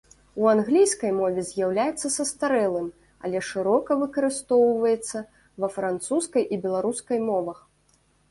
[0.43, 2.87] У англійскай мове з'яўляецца састарэлым,
[3.27, 5.17] але шырока выкарыстоўваецца
[5.65, 7.61] ва французскай і беларускай мовах.